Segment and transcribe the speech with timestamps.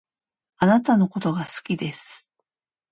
[0.57, 2.27] あなたのことが好きです